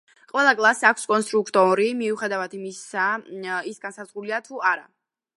ყველა 0.29 0.51
კლასს 0.59 0.85
აქვს 0.89 1.03
კონსტრუქტორი 1.09 1.85
მიუხედავად 1.99 2.55
იმისა, 2.59 3.03
ის 3.73 3.83
განსაზღვრულია 3.83 4.41
თუ 4.49 4.65
არა. 4.71 4.89